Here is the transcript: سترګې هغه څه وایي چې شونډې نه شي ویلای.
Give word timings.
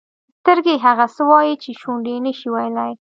سترګې 0.39 0.75
هغه 0.85 1.05
څه 1.15 1.21
وایي 1.29 1.55
چې 1.63 1.71
شونډې 1.79 2.15
نه 2.25 2.31
شي 2.37 2.47
ویلای. 2.53 2.91